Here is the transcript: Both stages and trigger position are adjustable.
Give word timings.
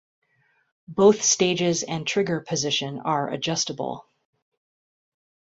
Both 0.87 1.21
stages 1.21 1.83
and 1.83 2.07
trigger 2.07 2.39
position 2.39 3.01
are 3.01 3.29
adjustable. 3.29 4.07